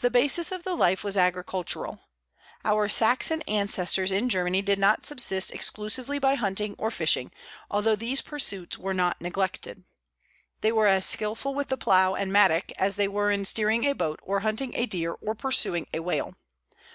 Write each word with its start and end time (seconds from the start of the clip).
The 0.00 0.10
basis 0.10 0.52
of 0.52 0.62
the 0.62 0.74
life 0.74 1.04
was 1.04 1.14
agricultural. 1.14 2.00
Our 2.64 2.88
Saxon 2.88 3.42
ancestors 3.42 4.10
in 4.10 4.30
Germany 4.30 4.62
did 4.62 4.78
not 4.78 5.04
subsist 5.04 5.50
exclusively 5.50 6.18
by 6.18 6.34
hunting 6.36 6.74
or 6.78 6.90
fishing, 6.90 7.30
although 7.70 7.94
these 7.94 8.22
pursuits 8.22 8.78
were 8.78 8.94
not 8.94 9.20
neglected. 9.20 9.84
They 10.62 10.72
were 10.72 10.86
as 10.88 11.04
skilful 11.04 11.54
with 11.54 11.68
the 11.68 11.76
plough 11.76 12.14
and 12.14 12.32
mattock 12.32 12.72
as 12.78 12.96
they 12.96 13.06
were 13.06 13.30
in 13.30 13.44
steering 13.44 13.84
a 13.84 13.92
boat 13.92 14.18
or 14.22 14.40
hunting 14.40 14.72
a 14.74 14.86
deer 14.86 15.12
or 15.20 15.34
pursuing 15.34 15.88
a 15.92 16.00
whale. 16.00 16.34